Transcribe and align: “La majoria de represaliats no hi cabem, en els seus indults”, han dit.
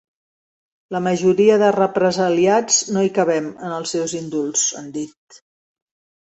“La 0.95 1.01
majoria 1.07 1.57
de 1.63 1.67
represaliats 1.75 2.79
no 2.95 3.05
hi 3.09 3.13
cabem, 3.19 3.51
en 3.69 3.77
els 3.77 3.95
seus 3.97 4.17
indults”, 4.21 4.65
han 4.81 4.91
dit. 4.99 5.41